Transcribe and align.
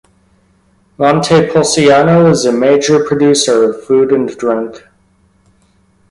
Montepulciano 0.97 2.31
is 2.31 2.45
a 2.45 2.51
major 2.51 3.03
producer 3.03 3.69
of 3.69 3.85
food 3.85 4.11
and 4.11 4.35
drink. 4.35 4.83